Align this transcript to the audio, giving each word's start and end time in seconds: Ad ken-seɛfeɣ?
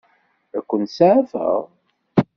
Ad 0.57 0.63
ken-seɛfeɣ? 0.69 1.59